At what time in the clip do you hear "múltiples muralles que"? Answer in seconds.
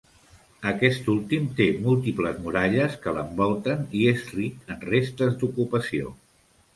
1.87-3.13